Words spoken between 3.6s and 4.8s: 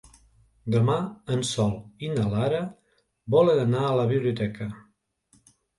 anar a la biblioteca.